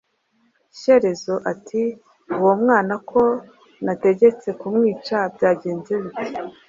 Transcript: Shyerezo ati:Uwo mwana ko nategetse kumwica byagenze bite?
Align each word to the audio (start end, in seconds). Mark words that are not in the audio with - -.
Shyerezo 0.77 1.33
ati:Uwo 1.51 2.53
mwana 2.61 2.93
ko 3.09 3.21
nategetse 3.85 4.47
kumwica 4.59 5.17
byagenze 5.35 5.93
bite? 6.03 6.29